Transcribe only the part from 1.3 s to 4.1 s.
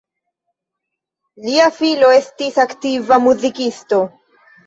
Lia filo estis aktiva muzikisto.